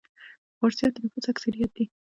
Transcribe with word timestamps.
فارسیان 0.57 0.91
د 0.93 0.97
نفوس 1.03 1.25
اکثریت 1.31 1.71
دي. 1.75 1.85